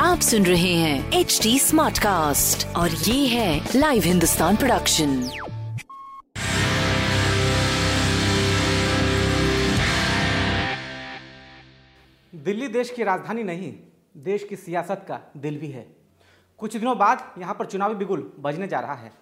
आप 0.00 0.18
सुन 0.20 0.46
रहे 0.46 0.74
हैं 0.74 1.12
एच 1.12 1.40
डी 1.42 1.58
स्मार्ट 1.58 1.98
कास्ट 1.98 2.66
और 2.76 2.90
ये 2.90 3.26
है 3.26 3.68
लाइव 3.76 4.02
हिंदुस्तान 4.02 4.56
प्रोडक्शन 4.56 5.16
दिल्ली 12.34 12.68
देश 12.68 12.90
की 12.90 13.04
राजधानी 13.04 13.42
नहीं 13.42 13.74
देश 14.16 14.44
की 14.44 14.56
सियासत 14.56 15.04
का 15.08 15.20
दिल 15.36 15.58
भी 15.58 15.68
है। 15.68 15.96
कुछ 16.58 16.76
दिनों 16.76 16.98
बाद 16.98 17.34
यहाँ 17.38 17.54
पर 17.54 17.66
चुनावी 17.66 17.94
बिगुल 17.94 18.32
बजने 18.40 18.68
जा 18.68 18.80
रहा 18.80 18.94
है। 18.94 19.12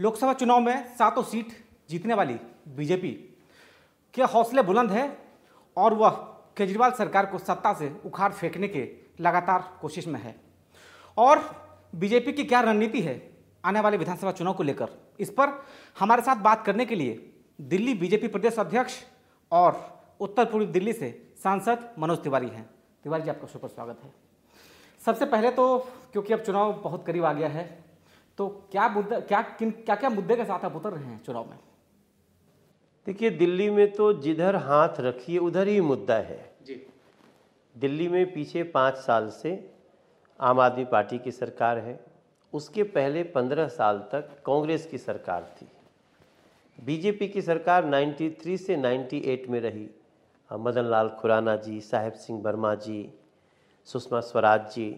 लोकसभा 0.00 0.32
चुनाव 0.32 0.60
में 0.60 0.84
सातों 0.84 1.22
सीट 1.22 1.64
जीतने 1.90 2.14
वाली 2.14 2.34
बीजेपी। 2.68 3.38
के 4.14 4.22
हौसले 4.22 4.62
बुलंद 4.62 4.90
है? 4.90 5.18
और 5.76 5.94
वह 5.94 6.28
केजरीवाल 6.56 6.90
सरकार 6.90 7.26
को 7.26 7.38
सत्ता 7.38 7.72
से 7.72 7.92
उखाड़ 8.06 8.32
फेंकने 8.32 8.68
के 8.68 8.88
लगातार 9.20 9.78
कोशिश 9.80 10.06
में 10.06 10.20
है। 10.20 10.34
और 11.16 11.40
बीजेपी 11.94 12.32
की 12.32 12.44
क्या 12.44 12.60
रणनीति 12.60 13.00
है 13.02 13.20
आने 13.64 13.80
वाले 13.80 13.96
विधानसभा 13.96 14.32
चुनाव 14.32 14.54
को 14.54 14.62
लेकर? 14.62 14.88
इस 15.20 15.30
पर 15.30 15.48
हमारे 16.00 16.22
साथ 16.22 16.36
बात 16.36 16.64
करने 16.64 16.86
के 16.86 16.94
लिए 16.94 17.32
दिल्ली 17.60 17.94
बीजेपी 17.94 18.28
प्रदेश 18.28 18.58
अध्यक्ष 18.58 18.94
और 19.52 19.80
उत्तर 20.20 20.44
पूर्वी 20.44 20.66
दिल्ली 20.66 20.92
से 20.92 21.10
सांसद 21.42 21.88
मनोज 21.98 22.18
तिवारी 22.18 22.48
हैं। 22.48 22.68
तिवारी 23.04 23.22
जी, 23.22 23.30
आपका 23.30 23.46
सुपर 23.46 23.68
स्वागत 23.68 24.00
है। 24.02 24.12
सबसे 25.02 25.26
पहले 25.26 25.50
तो 25.50 25.78
क्योंकि 26.12 26.32
अब 26.32 26.40
चुनाव 26.40 26.72
बहुत 26.74 27.06
करीब 27.06 27.24
आ 27.24 27.32
गया 27.32 27.48
है 27.48 27.64
तो 28.38 28.48
क्या 28.72 28.88
मुद्दा, 28.88 29.18
क्या, 29.20 29.40
किन 29.42 29.70
क्या 29.70 29.94
क्या 29.94 30.10
मुद्दे 30.10 30.36
के 30.36 30.44
साथ 30.44 30.64
आप 30.64 30.76
उतर 30.76 30.92
रहे 30.92 31.04
हैं 31.04 31.22
चुनाव 31.24 31.50
में? 31.50 31.58
देखिए 33.06 33.30
दिल्ली 33.30 33.70
में 33.70 33.92
तो 33.92 34.12
जिधर 34.12 34.56
हाथ 34.56 35.00
रखिए 35.00 35.38
उधर 35.38 35.68
ही 35.68 35.80
मुद्दा 35.80 36.14
है। 36.14 36.54
जी। 36.66 36.74
दिल्ली 37.76 38.08
में 38.08 38.32
पीछे 38.32 38.62
पाँच 38.62 38.96
साल 38.96 39.28
से 39.30 39.70
आम 40.40 40.60
आदमी 40.60 40.84
पार्टी 40.84 41.18
की 41.18 41.32
सरकार 41.32 41.78
है। 41.78 41.98
उसके 42.52 42.82
पहले 42.82 43.22
पंद्रह 43.22 43.68
साल 43.68 43.98
तक 44.12 44.28
कांग्रेस 44.46 44.86
की 44.86 44.98
सरकार 44.98 45.56
थी। 45.56 45.68
बीजेपी 46.78 47.28
की 47.28 47.42
सरकार 47.42 47.84
93 47.84 48.56
से 48.56 48.76
98 48.76 49.48
में 49.48 49.60
रही। 49.60 49.88
मदन 50.50 50.84
लाल 50.84 51.08
खुराना 51.08 51.56
जी 51.56 51.80
साहेब 51.80 52.12
सिंह 52.12 52.42
वर्मा 52.42 52.74
जी 52.74 53.12
सुषमा 53.84 54.20
स्वराज 54.20 54.74
जी। 54.74 54.96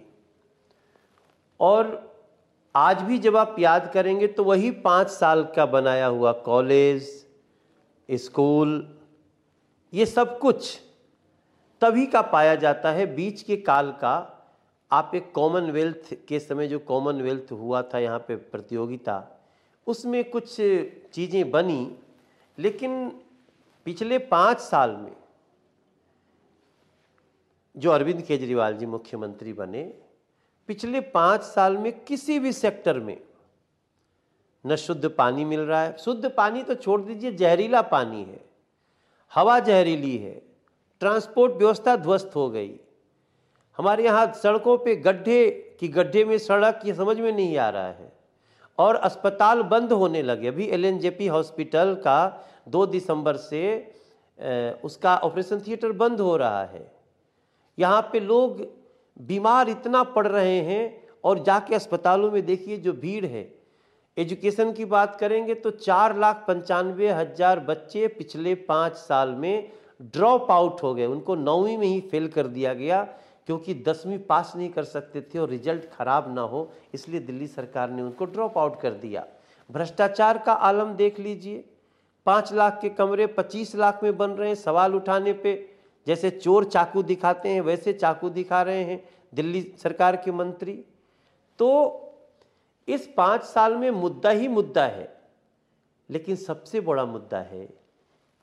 और 1.60 2.14
आज 2.74 3.02
भी 3.02 3.18
जब 3.18 3.36
आप 3.36 3.56
याद 3.58 3.90
करेंगे 3.92 4.26
तो 4.26 4.44
वही 4.44 4.70
पाँच 4.70 5.08
साल 5.08 5.44
का 5.56 5.66
बनाया 5.66 6.06
हुआ 6.06 6.32
कॉलेज 6.32 7.23
स्कूल, 8.08 8.96
ये 9.92 10.06
सब 10.06 10.38
कुछ 10.38 10.78
तभी 11.82 12.06
का 12.06 12.22
पाया 12.22 12.54
जाता 12.54 12.90
है 12.92 13.06
बीच 13.14 13.42
के 13.42 13.56
काल 13.56 13.90
का। 13.92 14.14
आप 14.90 15.12
एक 15.14 15.32
कॉमनवेल्थ 15.32 16.14
के 16.28 16.38
समय 16.40 16.68
जो 16.68 16.78
कॉमनवेल्थ 16.78 17.52
हुआ 17.52 17.82
था, 17.82 17.98
यहाँ 17.98 18.18
पे 18.18 18.36
प्रतियोगिता, 18.36 19.22
उसमें 19.86 20.22
कुछ 20.30 20.54
चीज़ें 20.54 21.50
बनी, 21.50 21.96
लेकिन 22.58 23.08
पिछले 23.86 24.18
पाँच 24.18 24.60
साल 24.60 24.96
में 24.96 25.12
जो 27.74 27.90
अरविंद 27.90 28.22
केजरीवाल 28.22 28.76
जी 28.76 28.86
मुख्यमंत्री 28.86 29.52
बने, 29.52 29.82
पिछले 30.68 31.00
पाँच 31.00 31.42
साल 31.42 31.76
में 31.76 31.92
किसी 32.04 32.38
भी 32.38 32.52
सेक्टर 32.52 33.00
में 33.00 33.16
न 34.64 34.76
शुद्ध 34.76 35.08
पानी 35.08 35.44
मिल 35.44 35.60
रहा 35.60 35.82
है। 35.82 35.96
शुद्ध 35.96 36.30
पानी 36.30 36.62
तो 36.62 36.74
छोड़ 36.74 37.00
दीजिए, 37.00 37.32
जहरीला 37.32 37.82
पानी 37.82 38.22
है। 38.22 38.40
हवा 39.32 39.58
जहरीली 39.60 40.16
है। 40.16 40.40
ट्रांसपोर्ट 41.00 41.52
व्यवस्था 41.52 41.96
ध्वस्त 41.96 42.30
हो 42.36 42.48
गई। 42.50 42.74
हमारे 43.78 44.04
यहाँ 44.04 44.32
सड़कों 44.32 44.76
पे 44.78 44.94
गड्ढे 44.96 45.50
की 45.80 45.88
गड्ढे 45.88 46.24
में 46.24 46.36
सड़क, 46.38 46.80
ये 46.84 46.94
समझ 46.94 47.18
में 47.18 47.32
नहीं 47.32 47.56
आ 47.58 47.68
रहा 47.68 47.86
है। 47.86 48.12
और 48.78 48.96
अस्पताल 48.96 49.62
बंद 49.62 49.92
होने 49.92 50.22
लगे। 50.22 50.48
अभी 50.48 50.66
एलएनजेपी 50.66 51.26
हॉस्पिटल 51.26 51.94
का 51.94 52.46
दो 52.68 52.86
दिसंबर 52.86 53.36
से 53.36 53.62
उसका 54.84 55.16
ऑपरेशन 55.16 55.60
थिएटर 55.60 55.92
बंद 55.92 56.20
हो 56.20 56.36
रहा 56.36 56.62
है। 56.64 56.90
यहाँ 57.78 58.00
पे 58.12 58.20
लोग 58.20 58.60
बीमार 59.16 59.68
इतना 59.68 60.02
पड़ 60.04 60.26
रहे 60.26 60.58
हैं 60.60 60.82
और 61.24 61.38
जाके 61.38 61.74
अस्पतालों 61.74 62.30
में 62.30 62.44
देखिए 62.46 62.76
जो 62.76 62.92
भीड़ 62.92 63.24
है 63.26 63.42
एजुकेशन 64.16 64.72
की 64.72 64.84
बात 64.84 65.16
करेंगे 65.20 65.54
तो 65.54 65.70
चार 65.70 66.16
लाख 66.18 66.44
पंचानवे 66.48 67.10
हज़ार 67.10 67.60
बच्चे 67.60 68.06
पिछले 68.08 68.54
पाँच 68.64 68.96
साल 68.96 69.34
में 69.34 69.70
ड्रॉप 70.02 70.50
आउट 70.50 70.82
हो 70.82 70.94
गए। 70.94 71.06
उनको 71.06 71.34
नौवीं 71.34 71.76
में 71.78 71.86
ही 71.86 72.00
फेल 72.10 72.28
कर 72.28 72.46
दिया 72.48 72.74
गया, 72.74 73.02
क्योंकि 73.48 73.74
दसवीं 73.86 74.18
पास 74.20 74.52
नहीं 74.56 74.68
कर 74.68 74.84
सकते 74.84 75.20
थे 75.24 75.38
और 75.38 75.48
रिज़ल्ट 75.48 75.84
खराब 75.92 76.34
ना 76.34 76.40
हो, 76.42 76.70
इसलिए 76.94 77.20
दिल्ली 77.20 77.46
सरकार 77.46 77.90
ने 77.90 78.02
उनको 78.02 78.24
ड्रॉप 78.26 78.58
आउट 78.58 78.80
कर 78.80 78.90
दिया। 78.94 79.26
भ्रष्टाचार 79.70 80.38
का 80.38 80.52
आलम 80.52 80.94
देख 80.94 81.20
लीजिए। 81.20 81.64
पाँच 82.26 82.52
लाख 82.52 82.78
के 82.82 82.88
कमरे 82.90 83.26
पच्चीस 83.28 83.74
लाख 83.76 84.02
में 84.02 84.16
बन 84.16 84.30
रहे 84.30 84.48
हैं 84.48 84.54
सवाल 84.56 84.94
उठाने 84.94 85.32
पे। 85.34 85.54
जैसे 86.06 86.30
चोर 86.30 86.64
चाकू 86.66 87.02
दिखाते 87.02 87.48
हैं, 87.48 87.60
वैसे 87.60 87.92
चाकू 87.92 88.30
दिखा 88.30 88.62
रहे 88.62 88.82
हैं 88.84 89.02
दिल्ली 89.32 89.62
सरकार 89.82 90.16
के 90.16 90.32
मंत्री। 90.32 90.72
तो 91.58 92.03
इस 92.88 93.06
पाँच 93.16 93.42
साल 93.42 93.76
में 93.76 93.90
मुद्दा 93.90 94.30
ही 94.30 94.48
मुद्दा 94.48 94.84
है, 94.84 95.12
लेकिन 96.10 96.36
सबसे 96.36 96.80
बड़ा 96.80 97.04
मुद्दा 97.04 97.38
है 97.40 97.64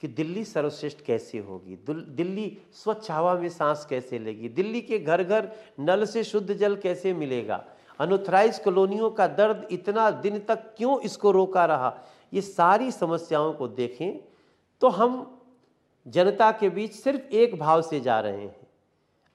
कि 0.03 0.07
दिल्ली 0.07 0.43
सर्वश्रेष्ठ 0.45 1.01
कैसे 1.05 1.39
होगी? 1.39 1.75
दिल्ली 1.87 2.57
स्वच्छ 2.73 3.11
हवा 3.11 3.33
में 3.33 3.49
सांस 3.49 3.85
कैसे 3.89 4.19
लेगी? 4.19 4.49
दिल्ली 4.49 4.81
के 4.81 4.99
घर 4.99 5.23
घर 5.23 5.49
नल 5.79 6.05
से 6.05 6.23
शुद्ध 6.23 6.53
जल 6.53 6.75
कैसे 6.75 7.13
मिलेगा? 7.13 7.63
अनोथराइज 7.99 8.59
कॉलोनियों 8.59 9.09
का 9.11 9.27
दर्द 9.27 9.67
इतना 9.71 10.09
दिन 10.11 10.39
तक 10.39 10.73
क्यों 10.77 10.99
इसको 11.01 11.31
रोका 11.31 11.65
रहा? 11.65 11.93
ये 12.33 12.41
सारी 12.41 12.91
समस्याओं 12.91 13.53
को 13.53 13.67
देखें 13.67 14.19
तो 14.81 14.89
हम 14.89 15.41
जनता 16.05 16.51
के 16.51 16.69
बीच 16.69 16.93
सिर्फ़ 16.93 17.33
एक 17.35 17.57
भाव 17.59 17.81
से 17.81 17.99
जा 17.99 18.19
रहे 18.19 18.41
हैं। 18.41 18.67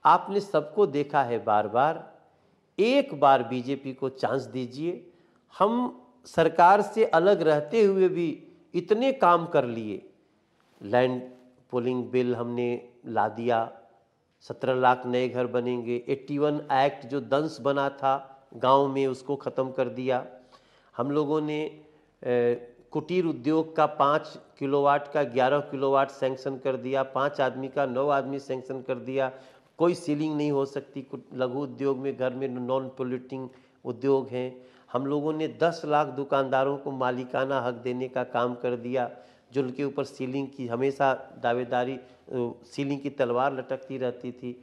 आपने 0.05 0.41
सबको 0.41 0.87
देखा 0.87 1.23
है 1.23 1.43
बार 1.45 1.69
बार 1.69 2.16
एक 2.79 3.19
बार 3.21 3.43
बीजेपी 3.43 3.93
को 3.93 4.09
चांस 4.09 4.43
दीजिए। 4.43 5.07
हम 5.55 6.03
सरकार 6.27 6.83
से 6.83 7.05
अलग 7.05 7.43
रहते 7.43 7.85
हुए 7.85 8.09
भी 8.09 8.29
इतने 8.75 9.13
काम 9.13 9.47
कर 9.47 9.65
लिए। 9.65 10.03
लैंड 10.81 11.21
पोलिंग 11.71 12.05
बिल 12.05 12.35
हमने 12.35 12.69
ला 13.07 13.29
दिया। 13.29 13.61
सत्रह 14.45 14.75
लाख 14.75 15.07
नए 15.07 15.29
घर 15.29 15.47
बनेंगे। 15.47 16.05
81 16.09 16.61
एक्ट 16.75 17.07
जो 17.07 17.21
दंश 17.21 17.59
बना 17.61 17.89
था 17.91 18.15
गाँव 18.57 18.89
में 18.89 19.07
उसको 19.07 19.37
ख़त्म 19.37 19.71
कर 19.71 19.89
दिया। 19.89 20.25
हम 20.95 21.11
लोगों 21.11 21.41
ने 21.41 21.61
ए, 22.23 22.73
कुटीर 22.93 23.25
उद्योग 23.25 23.75
का 23.77 23.85
पाँच 23.87 24.39
किलोवाट 24.59 25.13
का 25.13 25.23
ग्यारह 25.23 25.61
किलोवाट 25.71 26.11
सैंक्शन 26.11 26.57
कर 26.59 26.77
दिया। 26.77 27.03
पाँच 27.03 27.41
आदमी 27.41 27.69
का 27.69 27.85
नौ 27.87 28.07
आदमी 28.09 28.39
सैंक्शन 28.39 28.81
कर 28.83 28.99
दिया। 28.99 29.31
कोई 29.79 29.95
सीलिंग 29.95 30.37
नहीं 30.37 30.51
हो 30.53 30.65
सकती 30.67 31.03
कुछ 31.03 31.21
लघु 31.35 31.61
उद्योग 31.61 31.99
में 31.99 32.17
घर 32.17 32.35
में 32.35 32.49
नॉन 32.49 32.89
पोल्यूटिंग 32.89 33.49
उद्योग 33.85 34.29
हैं। 34.29 34.51
हम 34.91 35.07
लोगों 35.07 35.33
ने 35.33 35.49
दस 35.63 35.83
लाख 35.85 36.07
दुकानदारों 36.17 36.77
को 36.79 36.91
मालिकाना 36.93 37.61
हक 37.61 37.75
देने 37.85 38.09
का 38.09 38.25
काम 38.27 38.55
कर 38.55 38.77
दिया 38.79 39.11
जो 39.53 39.63
उनके 39.63 39.85
ऊपर 39.85 40.05
सीलिंग 40.05 40.49
की 40.49 40.67
हमेशा 40.67 41.13
दावेदारी 41.43 41.99
सीलिंग 42.67 43.01
की 43.01 43.11
तलवार 43.13 43.53
लटकती 43.55 43.99
रहती 43.99 44.33
थी। 44.33 44.55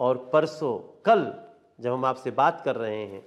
और 0.00 0.16
परसों 0.32 0.78
कल 1.04 1.32
जब 1.78 1.92
हम 1.92 2.04
आपसे 2.04 2.30
बात 2.32 2.60
कर 2.64 2.76
रहे 2.76 3.04
हैं 3.04 3.22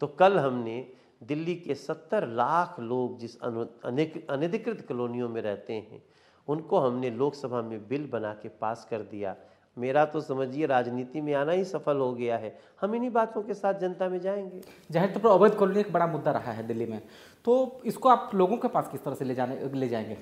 तो 0.00 0.06
कल 0.08 0.38
हमने 0.38 0.86
दिल्ली 1.22 1.54
के 1.56 1.74
सत्तर 1.74 2.26
लाख 2.28 2.78
लोग 2.80 3.18
जिस 3.18 3.36
अनधिकृत 3.40 4.84
कॉलोनियों 4.88 5.28
में 5.28 5.40
रहते 5.42 5.72
हैं 5.72 6.02
उनको 6.48 6.78
हमने 6.78 7.10
लोकसभा 7.12 7.60
में 7.62 7.88
बिल 7.88 8.08
बना 8.12 8.32
के 8.34 8.48
पास 8.60 8.86
कर 8.90 9.02
दिया। 9.04 9.34
मेरा 9.76 10.04
तो 10.04 10.20
समझिए 10.20 10.66
राजनीति 10.66 11.20
में 11.20 11.32
आना 11.34 11.52
ही 11.52 11.64
सफल 11.64 11.96
हो 11.96 12.12
गया 12.14 12.36
है। 12.38 12.58
हम 12.80 12.94
इन्हीं 12.94 13.10
बातों 13.10 13.42
के 13.42 13.54
साथ 13.54 13.74
जनता 13.74 14.08
में 14.08 14.20
जाएँगे। 14.20 14.60
ज़ाहिर 14.90 15.10
तौर 15.10 15.22
पर 15.22 15.28
अवैध 15.28 15.54
कॉलोनी 15.54 15.80
एक 15.80 15.92
बड़ा 15.92 16.06
मुद्दा 16.06 16.30
रहा 16.30 16.52
है 16.52 16.66
दिल्ली 16.66 16.86
में। 16.86 17.00
तो 17.44 17.80
इसको 17.84 18.08
आप 18.08 18.30
लोगों 18.34 18.56
के 18.56 18.68
पास 18.68 18.88
किस 18.88 19.04
तरह 19.04 19.14
से 19.14 19.24
ले 19.24 19.34
जाने 19.34 19.70
ले 19.74 19.88
जाएँगे? 19.88 20.18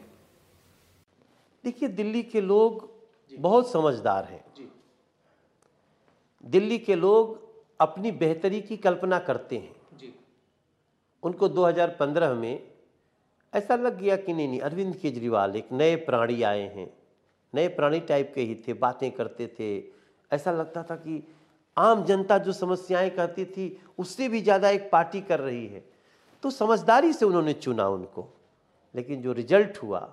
देखिए 1.65 1.89
दिल्ली 1.89 2.23
के 2.23 2.41
लोग 2.41 2.89
बहुत 3.33 3.71
समझदार 3.71 4.25
हैं। 4.25 4.45
दिल्ली 6.45 6.79
के 6.79 6.95
लोग 6.95 7.39
अपनी 7.81 8.11
बेहतरी 8.12 8.61
की 8.61 8.77
कल्पना 8.77 9.19
करते 9.19 9.56
हैं। 9.56 10.15
उनको 11.23 11.49
2015 11.49 12.35
में 12.35 12.62
ऐसा 13.53 13.77
लग 13.77 13.99
गया 13.99 14.17
कि 14.17 14.33
नहीं 14.33 14.49
नहीं 14.49 14.61
अरविंद 14.61 14.97
केजरीवाल 14.97 15.56
एक 15.56 15.73
नए 15.73 15.97
प्राणी 15.97 16.43
आए 16.43 16.62
हैं। 16.77 16.98
नए 17.55 17.69
प्राणी 17.69 18.00
टाइप 18.00 18.33
के 18.35 18.41
ही 18.41 18.55
थे, 18.69 18.73
बातें 18.73 19.11
करते 19.11 19.47
थे। 19.59 19.79
ऐसा 20.31 20.53
लगता 20.53 20.83
था 20.83 20.97
कि 20.97 21.23
आम 21.77 22.05
जनता 22.05 22.39
जो 22.39 22.53
समस्याएँ 22.53 23.11
कहती 23.11 23.45
थी, 23.45 23.81
उससे 23.99 24.29
भी 24.29 24.41
ज़्यादा 24.43 24.71
एक 24.71 24.91
पार्टी 24.93 25.21
कर 25.21 25.41
रही 25.41 25.67
है। 25.67 25.85
तो 26.43 26.50
समझदारी 26.50 27.12
से 27.12 27.25
उन्होंने 27.27 27.53
चुना 27.53 27.89
उनको। 27.89 28.27
लेकिन 28.95 29.23
जो 29.23 29.33
रिज़ल्ट 29.33 29.79
हुआ, 29.83 30.09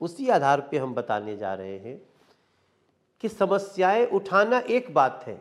उसी 0.00 0.28
आधार 0.28 0.60
पे 0.60 0.78
हम 0.78 0.94
बताने 0.94 1.36
जा 1.36 1.54
रहे 1.54 1.78
हैं 1.78 2.00
कि 3.22 3.28
समस्याएँ 3.28 4.06
उठाना 4.06 4.58
एक 4.58 4.92
बात 4.94 5.24
है 5.26 5.40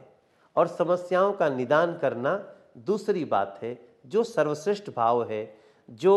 और 0.56 0.68
समस्याओं 0.68 1.34
का 1.34 1.50
निदान 1.50 1.98
करना 1.98 2.36
दूसरी 2.78 3.26
बात 3.26 3.60
है, 3.64 3.78
जो 4.06 4.24
सर्वश्रेष्ठ 4.24 4.90
भाव 4.90 5.24
है, 5.30 5.58
जो 5.90 6.16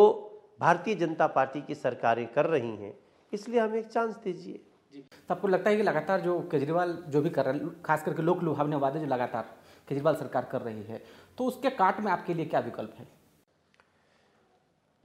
भारतीय 0.61 0.95
जनता 0.95 1.27
पार्टी 1.27 1.61
की 1.61 1.75
सरकारें 1.75 2.27
कर 2.33 2.47
रही 2.47 2.77
हैं। 2.77 2.99
इसलिए 3.33 3.61
हमें 3.61 3.79
एक 3.79 3.87
चांस 3.87 4.17
दीजिए। 4.17 4.61
तो 5.01 5.35
आपको 5.35 5.49
लगता 5.49 5.71
है 5.71 5.77
कि 5.77 5.83
लगातार 5.83 6.21
जो 6.21 6.41
केजरीवाल 6.41 6.93
जो 7.09 7.23
भी 7.23 7.31
कर 7.31 7.45
रहे 7.45 7.55
हैं 7.55 7.83
खास 7.83 8.03
करके 8.03 8.23
लोक 8.23 8.43
लुभावने 8.43 8.77
वादे 8.77 9.01
जो 9.01 9.07
लगातार 9.07 9.43
केजरीवाल 9.89 10.17
सरकार 10.17 10.45
कर 10.45 10.63
रही 10.63 10.83
है 10.83 11.03
तो 11.39 11.45
उसके 11.45 11.71
काट 11.71 12.01
में 12.01 12.13
आपके 12.13 12.35
लिए 12.35 12.47
क्या 12.47 12.61
विकल्प 12.61 12.95
है? 12.99 13.07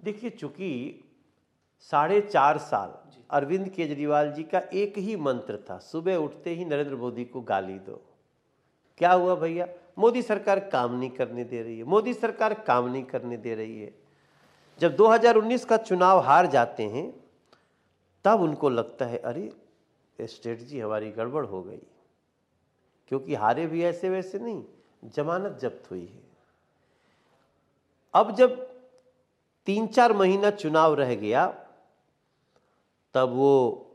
देखिए 0.04 0.30
चूँकि 0.30 1.04
साढ़े 1.80 2.22
चार 2.22 2.58
साल 2.58 2.94
अरविंद 3.30 3.70
केजरीवाल 3.70 4.32
जी 4.32 4.44
का 4.44 4.60
एक 4.74 4.98
ही 4.98 5.16
मंत्र 5.16 5.58
था 5.70 5.78
सुबह 5.78 6.16
उठते 6.16 6.50
ही 6.50 6.66
नरेंद्र 6.66 6.96
मोदी 6.96 7.26
को 7.26 7.42
गाली 7.42 7.80
दो। 7.80 8.02
क्या 8.98 9.12
हुआ 9.12 9.36
भैया? 9.36 9.68
मोदी 10.00 10.22
सरकार 10.22 10.60
काम 10.60 10.96
नहीं 11.00 11.10
करने 11.10 11.44
दे 11.44 11.62
रही 11.62 11.78
है। 11.78 11.84
मोदी 11.84 12.14
सरकार 12.14 12.54
काम 12.54 12.90
नहीं 12.90 13.04
करने 13.04 13.38
दे 13.38 13.56
रही 13.56 13.82
है। 13.82 13.94
जब 14.80 14.96
2019 14.96 15.66
का 15.66 15.78
चुनाव 15.78 16.20
हार 16.20 16.46
जाते 16.48 16.84
हैं 16.84 17.14
तब 18.26 18.42
उनको 18.42 18.70
लगता 18.70 19.06
है 19.06 19.18
अरे 19.18 19.52
स्ट्रेटजी 20.28 20.80
हमारी 20.80 21.12
गड़बड़ 21.12 21.46
हो 21.46 21.64
गई। 21.64 21.82
क्योंकि 23.08 23.36
हारे 23.36 23.68
भी 23.68 23.84
ऐसे 23.84 24.10
वैसे 24.10 24.40
नहीं, 24.40 24.64
जमानत 25.06 25.60
जब्त 25.62 25.92
हुई 25.92 26.06
है। 26.06 26.24
अब 28.14 28.36
जब 28.36 28.72
तीन 29.66 29.88
चार 29.88 30.14
महीना 30.14 30.50
चुनाव 30.50 30.94
रह 30.94 31.16
गया, 31.16 31.66
तब 33.14 33.30
वो 33.30 33.88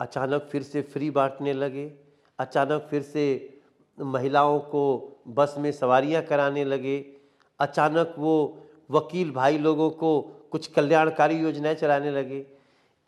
अचानक 0.00 0.42
फिर 0.42 0.62
से 0.62 0.82
फ्री 0.82 1.10
बांटने 1.10 1.52
लगे, 1.52 1.92
अचानक 2.38 2.86
फिर 2.90 3.02
से 3.02 3.58
महिलाओं 4.00 4.60
को 4.60 5.12
बस 5.28 5.54
में 5.58 5.72
सवारियाँ 5.72 6.22
कराने 6.22 6.64
लगे, 6.64 7.16
अचानक 7.60 8.14
वो 8.18 8.62
वकील 8.90 9.30
भाई 9.30 9.58
लोगों 9.58 9.90
को 9.90 10.20
कुछ 10.20 10.66
कल्याणकारी 10.66 11.34
योजनाएँ 11.34 11.74
चलाने 11.74 12.10
लगे। 12.10 12.46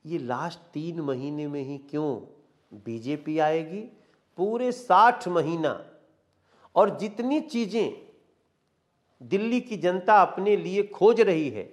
ये 0.07 0.19
लास्ट 0.19 0.59
तीन 0.59 1.01
महीने 1.01 1.47
में 1.47 1.63
ही 1.63 1.79
क्यों 1.79 2.36
बीजेपी 2.73 3.39
आएगी 3.39 3.81
पूरे 4.39 4.73
साठ 4.73 5.29
महीना 5.29 5.81
और 6.75 6.99
जितनी 6.99 7.41
चीज़ें 7.41 8.07
दिल्ली 9.21 9.61
की 9.61 9.77
जनता 9.77 10.21
अपने 10.23 10.57
लिए 10.57 10.83
खोज 10.83 11.21
रही 11.21 11.49
है 11.51 11.69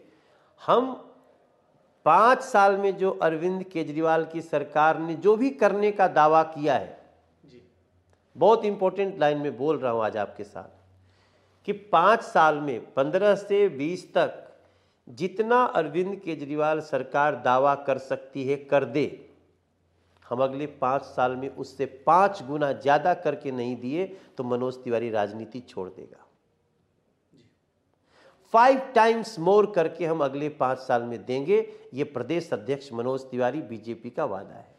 हम 0.62 0.94
पाँच 2.06 2.42
साल 2.42 2.78
में 2.78 2.95
जो 2.98 3.12
अरविंद 3.12 3.63
केजरीवाल 3.63 4.25
की 4.25 4.42
सरकार 4.42 5.00
ने 5.00 5.16
जो 5.16 5.36
भी 5.38 5.50
करने 5.50 5.92
का 5.92 6.07
दावा 6.07 6.44
किया 6.44 6.74
है 6.74 6.98
जी। 7.45 7.62
बहुत 8.36 8.66
इंपॉर्टेंट 8.66 9.19
लाइन 9.19 9.38
में 9.38 9.57
बोल 9.57 9.78
रहा 9.78 9.92
हूँ 9.92 10.04
आज 10.04 10.18
आपके 10.18 10.44
साथ 10.44 10.81
कि 11.66 11.72
पाँच 11.72 12.22
साल 12.22 12.60
में 12.60 12.94
पंद्रह 12.94 13.36
से 13.36 13.68
बीस 13.69 14.13
तक 14.13 14.40
जितना 15.07 15.63
अरविंद 15.66 16.16
केजरीवाल 16.16 16.80
सरकार 16.81 17.36
दावा 17.36 17.75
कर 17.75 17.98
सकती 17.98 18.44
है 18.48 18.56
कर 18.56 18.86
दे 18.86 19.06
हम 20.33 20.44
अगले 20.44 20.65
पाँच 20.81 21.01
साल 21.06 21.35
में 21.35 21.47
उससे 21.50 21.85
पाँच 22.06 22.44
गुना 22.44 22.71
ज़्यादा 22.74 23.13
करके 23.15 23.51
नहीं 23.53 23.75
दिए 23.77 24.06
तो 24.38 24.44
मनोज 24.45 24.83
तिवारी 24.83 25.09
राजनीति 25.12 25.59
छोड़ 25.62 25.88
देगा। 25.89 26.25
फाइव 28.53 28.80
टाइम्स 28.95 29.38
मोर 29.39 29.71
करके 29.75 30.06
हम 30.06 30.24
अगले 30.24 30.50
पाँच 30.56 30.80
साल 30.80 31.03
में 31.03 31.25
देंगे। 31.25 31.57
ये 31.94 32.03
प्रदेश 32.06 32.50
अध्यक्ष 32.53 32.91
मनोज 32.94 33.21
तिवारी 33.21 33.62
बीजेपी 33.63 34.09
का 34.09 34.25
वादा 34.25 34.56
है। 34.56 34.71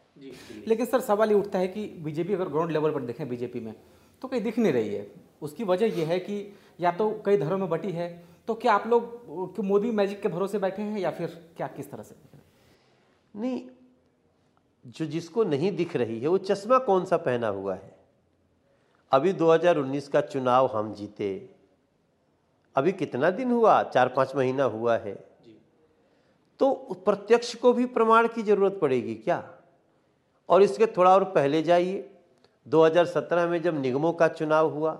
लेकिन 0.67 0.85
सर 0.85 0.99
सवाल 1.01 1.29
ये 1.29 1.35
उठता 1.35 1.59
है 1.59 1.67
कि 1.67 1.85
बीजेपी 2.03 2.33
अगर 2.33 2.49
ग्राउंड 2.49 2.71
लेवल 2.71 2.91
पर 2.91 3.01
देखें 3.03 3.27
बीजेपी 3.29 3.59
में 3.59 3.73
तो 4.21 4.27
कहीं 4.27 4.41
दिख 4.41 4.59
नहीं 4.59 4.73
रही 4.73 4.93
है। 4.93 5.07
उसकी 5.41 5.63
वजह 5.63 5.99
यह 5.99 6.07
है 6.07 6.19
कि 6.19 6.37
या 6.81 6.91
तो 6.91 7.09
कई 7.25 7.37
धर्मों 7.37 7.57
में 7.57 7.69
बटी 7.69 7.91
है 7.91 8.07
तो 8.47 8.53
क्या 8.55 8.73
आप 8.73 8.87
लोग 8.87 9.59
मोदी 9.63 9.91
मैजिक 9.93 10.21
के 10.21 10.27
भरोसे 10.29 10.59
बैठे 10.59 10.81
हैं 10.81 10.99
या 10.99 11.11
फिर 11.11 11.27
क्या 11.57 11.67
किस 11.67 11.91
तरह 11.91 12.03
से? 12.03 12.15
नहीं 13.33 13.61
जो 14.87 15.05
जिसको 15.05 15.43
नहीं 15.43 15.75
दिख 15.75 15.95
रही 15.95 16.19
है 16.19 16.27
वो 16.27 16.37
चश्मा 16.37 16.77
कौन 16.77 17.05
सा 17.05 17.17
पहना 17.17 17.47
हुआ 17.47 17.73
है? 17.75 17.95
अभी 19.11 19.33
2019 19.33 20.07
का 20.07 20.21
चुनाव 20.21 20.65
हम 20.67 20.93
जीते। 20.93 21.49
अभी 22.75 22.91
कितना 22.91 23.29
दिन 23.29 23.51
हुआ? 23.51 23.83
चार 23.83 24.07
पाँच 24.07 24.35
महीना 24.35 24.63
हुआ 24.63 24.97
है। 24.97 25.27
तो 26.59 26.73
प्रत्यक्ष 27.05 27.55
को 27.55 27.73
भी 27.73 27.85
प्रमाण 27.85 28.27
की 28.27 28.43
ज़रूरत 28.43 28.79
पड़ेगी 28.81 29.15
क्या? 29.15 29.53
और 30.49 30.61
इसके 30.61 30.85
थोड़ा 30.85 31.15
और 31.15 31.23
पहले 31.23 31.63
जाइए। 31.63 32.09
2017 32.67 33.47
में 33.47 33.61
जब 33.61 33.81
निगमों 33.81 34.13
का 34.13 34.27
चुनाव 34.27 34.69
हुआ 34.69 34.99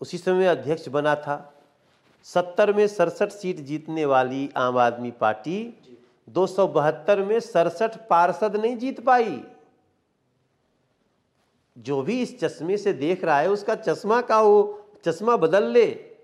उसी 0.00 0.18
समय 0.18 0.46
अध्यक्ष 0.46 0.88
बना 0.88 1.14
था। 1.14 1.62
सत्तर 2.24 2.72
में 2.72 2.86
सड़सठ 2.88 3.28
सीट 3.28 3.56
जीतने 3.56 4.04
वाली 4.04 4.50
आम 4.56 4.78
आदमी 4.78 5.10
पार्टी 5.10 5.74
दो 6.30 6.46
सौ 6.46 6.66
बहत्तर 6.66 7.22
में 7.22 7.40
सड़सठ 7.40 7.96
पार्षद 8.10 8.56
नहीं 8.56 8.76
जीत 8.76 9.00
पाई। 9.00 9.44
जो 11.78 12.02
भी 12.02 12.22
इस 12.22 12.40
चश्मे 12.40 12.76
से 12.76 12.92
देख 12.92 13.24
रहा 13.24 13.40
है, 13.40 13.50
उसका 13.50 13.74
चश्मा 13.74 14.20
का 14.22 14.40
वो 14.40 14.86
चश्मा 15.04 15.36
बदल 15.36 15.64
ले। 15.64 16.16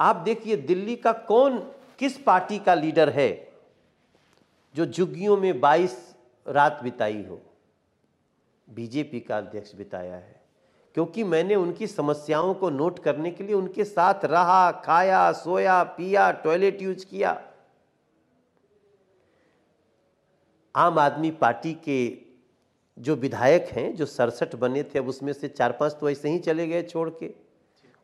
आप 0.00 0.16
देखिए, 0.16 0.56
दिल्ली 0.56 0.96
का 0.96 1.12
कौन, 1.12 1.58
किस 1.98 2.18
पार्टी 2.18 2.58
का 2.58 2.74
लीडर 2.74 3.10
है, 3.10 3.52
जो 4.74 4.86
झुग्गियों 4.86 5.36
में 5.36 5.60
22 5.60 6.14
रात 6.48 6.80
बिताई 6.82 7.24
हो? 7.24 7.40
बीजेपी 8.70 9.20
का 9.20 9.38
अध्यक्ष 9.38 9.74
बिताया 9.74 10.16
है। 10.16 10.40
क्योंकि 10.94 11.24
मैंने 11.24 11.54
उनकी 11.54 11.86
समस्याओं 11.86 12.54
को 12.54 12.70
नोट 12.70 12.98
करने 12.98 13.30
के 13.30 13.44
लिए 13.44 13.54
उनके 13.54 13.84
साथ 13.84 14.24
रहा, 14.24 14.72
खाया, 14.72 15.32
सोया, 15.32 15.82
पिया, 15.82 16.30
टॉयलेट 16.30 16.82
यूज़ 16.82 17.06
किया। 17.06 17.46
आम 20.74 20.98
आदमी 20.98 21.30
पार्टी 21.30 21.74
के 21.74 22.18
जो 22.98 23.16
विधायक 23.16 23.66
हैं, 23.66 23.96
जो 23.96 24.06
सड़सठ 24.06 24.54
बने 24.54 24.82
थे, 24.82 24.98
अब 24.98 25.08
उसमें 25.08 25.32
से 25.32 25.48
चार 25.48 25.72
पाँच 25.72 25.96
तो 26.00 26.10
ऐसे 26.10 26.28
ही 26.28 26.38
चले 26.38 26.66
गए 26.66 26.82
छोड़ 26.82 27.10
के। 27.10 27.34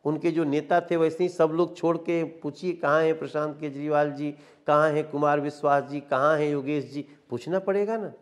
उनके 0.05 0.31
जो 0.31 0.43
नेता 0.43 0.81
थे, 0.81 0.97
वैसे 0.97 1.23
ही 1.23 1.29
सब 1.29 1.49
लोग 1.51 1.77
छोड़ 1.77 1.97
के 1.97 2.23
पूछिए, 2.23 2.73
कहाँ 2.73 3.01
हैं 3.01 3.19
प्रशांत 3.19 3.59
केजरीवाल 3.59 4.11
जी, 4.11 4.31
कहाँ 4.67 4.91
हैं 4.91 5.09
कुमार 5.09 5.39
विश्वास 5.39 5.83
जी, 5.83 5.99
कहाँ 5.99 6.37
हैं 6.37 6.49
योगेश 6.51 6.85
जी? 6.85 7.05
पूछना 7.29 7.59
पड़ेगा 7.59 7.97
ना। 7.97 8.13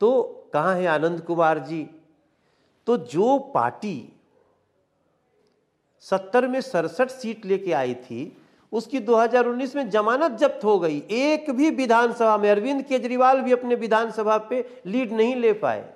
तो 0.00 0.22
कहाँ 0.52 0.74
है 0.76 0.86
आनंद 0.86 1.20
कुमार 1.20 1.58
जी? 1.58 1.90
तो 2.86 2.96
जो 2.96 3.38
पार्टी 3.38 4.12
सत्तर 6.00 6.48
में 6.48 6.60
सड़सठ 6.60 7.08
सीट 7.08 7.46
लेके 7.46 7.72
आई 7.72 7.94
थी 7.94 8.36
उसकी 8.72 9.00
2019 9.00 9.74
में 9.76 9.88
जमानत 9.90 10.32
जब्त 10.32 10.64
हो 10.64 10.78
गई। 10.78 11.02
एक 11.10 11.50
भी 11.50 11.70
विधानसभा 11.70 12.36
में 12.36 12.50
अरविंद 12.50 12.82
केजरीवाल 12.82 13.40
भी 13.40 13.52
अपने 13.52 13.74
विधानसभा 13.74 14.38
पे 14.38 14.64
लीड 14.86 15.12
नहीं 15.12 15.36
ले 15.36 15.52
पाए। 15.52 15.92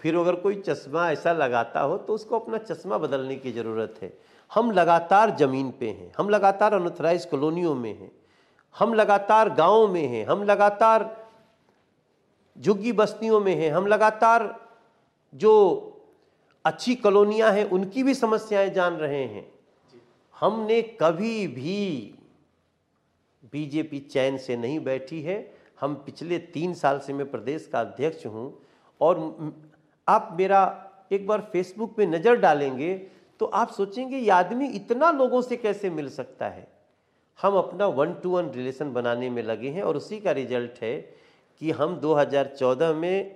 फिर 0.00 0.16
अगर 0.16 0.34
कोई 0.34 0.54
चश्मा 0.56 1.10
ऐसा 1.10 1.32
लगाता 1.32 1.80
हो 1.80 1.96
तो 1.96 2.14
उसको 2.14 2.38
अपना 2.38 2.58
चश्मा 2.58 2.98
बदलने 2.98 3.36
की 3.36 3.52
ज़रूरत 3.52 3.98
है। 4.02 4.12
हम 4.50 4.70
लगातार 4.70 5.36
ज़मीन 5.36 5.70
पे 5.70 5.88
हैं, 5.88 6.12
हम 6.18 6.28
लगातार 6.28 6.74
अनऑथराइज 6.74 7.24
कॉलोनियों 7.24 7.74
में 7.74 7.98
हैं, 7.98 8.10
हम 8.74 8.94
लगातार 8.94 9.50
गाँव 9.50 9.86
में 9.88 10.06
हैं, 10.06 10.24
हम 10.26 10.42
लगातार 10.42 11.10
झुग्गी 12.58 12.92
बस्तियों 12.92 13.40
में 13.40 13.54
हैं, 13.54 13.70
हम 13.72 13.86
लगातार 13.86 14.54
जो 15.34 15.52
अच्छी 16.64 16.94
कॉलोनियाँ 16.94 17.52
हैं, 17.52 17.70
उनकी 17.70 18.02
भी 18.02 18.14
समस्याएँ 18.14 18.70
जान 18.70 18.94
रहे 18.94 19.24
हैं। 19.24 19.51
हमने 20.42 20.80
कभी 21.00 21.46
भी 21.48 22.14
बीजेपी 23.52 23.98
चैन 24.02 24.36
से 24.38 24.56
नहीं 24.56 24.78
बैठी 24.80 25.20
है। 25.22 25.36
हम 25.80 25.94
पिछले 26.06 26.38
तीन 26.54 26.74
साल 26.74 26.98
से 26.98 27.12
मैं 27.12 27.30
प्रदेश 27.30 27.68
का 27.72 27.80
अध्यक्ष 27.80 28.26
हूँ 28.26 28.46
और 29.00 29.20
आप 30.06 30.36
मेरा 30.38 30.60
एक 31.12 31.26
बार 31.26 31.40
फेसबुक 31.52 31.94
पे 31.96 32.06
नज़र 32.06 32.36
डालेंगे 32.36 32.94
तो 33.40 33.46
आप 33.46 33.70
सोचेंगे, 33.70 34.16
ये 34.16 34.30
आदमी 34.30 34.66
इतना 34.68 35.10
लोगों 35.12 35.40
से 35.42 35.56
कैसे 35.56 35.90
मिल 35.90 36.08
सकता 36.10 36.48
है? 36.48 36.66
हम 37.38 37.56
अपना 37.56 37.86
वन 37.88 38.12
टू 38.14 38.30
वन 38.30 38.50
रिलेशन 38.50 38.92
बनाने 38.92 39.30
में 39.30 39.42
लगे 39.42 39.68
हैं 39.70 39.82
और 39.82 39.96
उसी 39.96 40.20
का 40.20 40.32
रिज़ल्ट 40.32 40.82
है 40.82 40.96
कि 41.60 41.70
हम 41.72 41.98
2014 42.00 42.94
में 42.94 43.34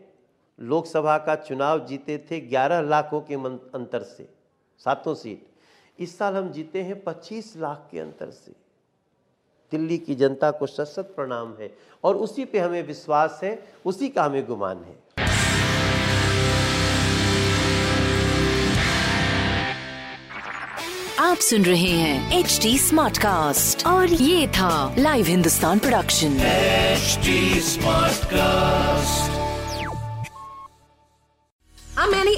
लोकसभा 0.59 1.17
का 1.19 1.35
चुनाव 1.39 1.85
जीते 1.87 2.19
थे 2.31 2.41
11 2.49 2.81
लाखों 2.83 3.21
के 3.23 3.35
अंतर 3.35 4.03
से, 4.03 4.29
सातों 4.81 5.15
सीट। 5.15 5.47
इस 5.99 6.19
साल 6.19 6.35
हम 6.35 6.51
जीते 6.53 6.83
हैं 6.83 7.05
25 7.05 7.53
लाख 7.57 7.89
के 7.93 7.99
अंतर 8.01 8.31
से। 8.31 8.53
दिल्ली 9.73 9.99
की 9.99 10.15
जनता 10.15 10.51
को 10.51 10.67
सशक्त 10.67 11.15
प्रणाम 11.17 11.55
है 11.61 11.71
और 12.05 12.17
उसी 12.17 12.45
पे 12.45 12.59
हमें 12.59 12.83
विश्वास 12.83 13.41
है 13.43 13.69
उसी 13.85 14.09
का 14.09 14.25
हमें 14.25 14.47
गुमान 14.47 14.85
है। 14.85 14.95
आप 21.19 21.37
सुन 21.37 21.65
रहे 21.65 21.91
हैं 21.91 22.39
एच 22.39 22.59
डी 22.63 22.79
स्मार्ट 22.79 23.19
कास्ट 23.19 23.87
और 23.87 24.09
ये 24.09 24.49
था 24.49 24.95
live 24.99 25.27
Hindustan 25.27 25.79
production 25.79 26.39
smart 27.63 28.25
cast 28.25 29.46